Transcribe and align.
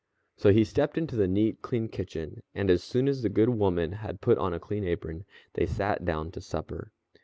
So 0.35 0.49
he 0.51 0.63
stepped 0.63 0.97
into 0.97 1.15
the 1.15 1.27
neat, 1.27 1.61
clean 1.61 1.87
kitchen, 1.87 2.41
and 2.55 2.71
as 2.71 2.83
soon 2.83 3.07
as 3.07 3.21
the 3.21 3.29
good 3.29 3.49
woman 3.49 3.91
had 3.91 4.19
put 4.19 4.39
on 4.39 4.51
a 4.51 4.59
clean 4.59 4.83
apron, 4.83 5.25
they 5.53 5.67
sat 5.67 6.05
down 6.05 6.31
to 6.31 6.41
supper. 6.41 6.91